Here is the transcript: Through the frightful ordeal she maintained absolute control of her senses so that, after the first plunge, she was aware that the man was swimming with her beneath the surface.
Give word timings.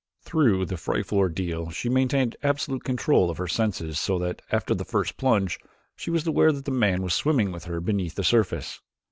Through 0.23 0.65
the 0.65 0.77
frightful 0.77 1.19
ordeal 1.19 1.69
she 1.69 1.87
maintained 1.87 2.35
absolute 2.41 2.83
control 2.83 3.29
of 3.29 3.37
her 3.37 3.47
senses 3.47 3.99
so 3.99 4.17
that, 4.17 4.41
after 4.51 4.73
the 4.73 4.83
first 4.83 5.15
plunge, 5.15 5.59
she 5.95 6.09
was 6.09 6.25
aware 6.25 6.51
that 6.51 6.65
the 6.65 6.71
man 6.71 7.03
was 7.03 7.13
swimming 7.13 7.51
with 7.51 7.65
her 7.65 7.79
beneath 7.79 8.15
the 8.15 8.23
surface. 8.23 8.79